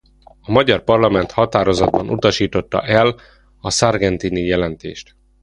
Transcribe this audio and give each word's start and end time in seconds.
A 0.41 0.51
magyar 0.51 0.83
parlament 0.83 1.31
határozatban 1.31 2.09
utasította 2.09 2.81
el 2.83 3.15
a 3.61 3.71
Sargentini-jelentést. 3.71 5.15